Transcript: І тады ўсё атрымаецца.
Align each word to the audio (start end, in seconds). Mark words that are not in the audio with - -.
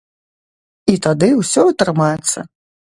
І 0.93 0.97
тады 1.05 1.31
ўсё 1.41 1.67
атрымаецца. 1.77 2.51